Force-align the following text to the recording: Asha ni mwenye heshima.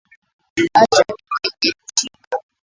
Asha 0.79 1.03
ni 1.07 1.13
mwenye 1.27 1.51
heshima. 1.61 2.35